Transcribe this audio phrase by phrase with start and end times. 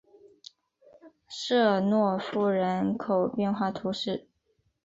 [1.27, 4.27] 舍诺夫人口变化图示